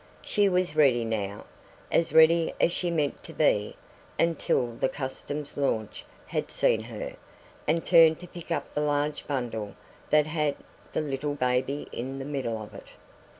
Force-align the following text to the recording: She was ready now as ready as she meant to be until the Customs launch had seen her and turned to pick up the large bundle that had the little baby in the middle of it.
She 0.23 0.49
was 0.49 0.75
ready 0.75 1.05
now 1.05 1.45
as 1.91 2.11
ready 2.11 2.55
as 2.59 2.71
she 2.71 2.89
meant 2.89 3.21
to 3.21 3.33
be 3.33 3.75
until 4.17 4.71
the 4.73 4.89
Customs 4.89 5.57
launch 5.57 6.05
had 6.25 6.49
seen 6.49 6.81
her 6.85 7.15
and 7.67 7.85
turned 7.85 8.19
to 8.21 8.27
pick 8.27 8.49
up 8.49 8.73
the 8.73 8.81
large 8.81 9.27
bundle 9.27 9.75
that 10.09 10.25
had 10.25 10.55
the 10.91 11.01
little 11.01 11.35
baby 11.35 11.87
in 11.91 12.17
the 12.17 12.25
middle 12.25 12.59
of 12.59 12.73
it. 12.73 12.87